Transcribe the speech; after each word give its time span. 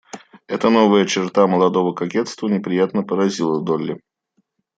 Эта 0.47 0.71
новая 0.71 1.05
черта 1.05 1.45
молодого 1.45 1.93
кокетства 1.93 2.47
неприятно 2.47 3.03
поразила 3.03 3.61
Долли. 3.61 4.01